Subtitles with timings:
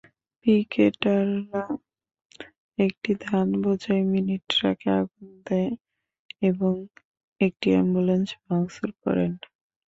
[0.39, 1.63] পিকেটাররা
[2.77, 5.71] একটি ধানবোঝাই মিনি ট্রাকে আগুন দেন
[6.41, 6.73] এবং
[7.41, 9.31] একটি অ্যাম্বুলেন্স ভাঙচুর করেন।